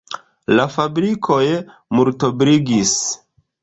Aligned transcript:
La 0.59 0.65
fabrikoj 0.77 1.39
multobliĝis. 2.01 3.01